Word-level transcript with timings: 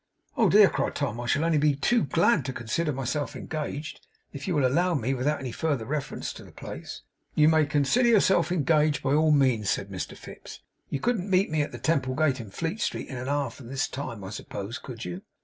'Oh, 0.35 0.49
dear!' 0.49 0.67
cried 0.71 0.95
Tom. 0.95 1.19
'I 1.19 1.27
shall 1.27 1.45
only 1.45 1.59
be 1.59 1.75
too 1.75 2.01
glad 2.05 2.43
to 2.45 2.53
consider 2.53 2.91
myself 2.91 3.35
engaged, 3.35 4.07
if 4.33 4.47
you 4.47 4.55
will 4.55 4.65
allow 4.65 4.95
me; 4.95 5.13
without 5.13 5.39
any 5.39 5.51
further 5.51 5.85
reference 5.85 6.33
to 6.33 6.43
the 6.43 6.51
place.' 6.51 7.03
'You 7.35 7.47
may 7.47 7.67
consider 7.67 8.09
yourself 8.09 8.51
engaged, 8.51 9.03
by 9.03 9.13
all 9.13 9.29
means,' 9.29 9.69
said 9.69 9.91
Mr 9.91 10.17
Fips; 10.17 10.61
'you 10.89 10.99
couldn't 10.99 11.29
meet 11.29 11.51
me 11.51 11.61
at 11.61 11.71
the 11.71 11.77
Temple 11.77 12.15
Gate 12.15 12.39
in 12.39 12.49
Fleet 12.49 12.81
Street, 12.81 13.09
in 13.09 13.17
an 13.17 13.29
hour 13.29 13.51
from 13.51 13.67
this 13.67 13.87
time, 13.87 14.23
I 14.23 14.31
suppose, 14.31 14.79
could 14.79 15.05
you? 15.05 15.21